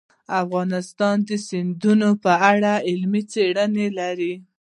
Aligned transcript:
افغانستان 0.43 1.15
د 1.27 1.29
سیندونه 1.47 2.07
په 2.23 2.33
اړه 2.51 2.73
علمي 2.89 3.23
څېړنې 3.31 3.87
لري. 3.99 4.33